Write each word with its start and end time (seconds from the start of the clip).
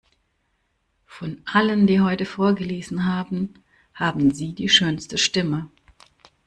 Von 1.05 1.43
allen, 1.45 1.85
die 1.85 1.99
heute 2.01 2.25
vorgelesen 2.25 3.05
haben, 3.05 3.53
haben 3.93 4.33
Sie 4.33 4.53
die 4.55 4.67
schönste 4.67 5.19
Stimme. 5.19 5.69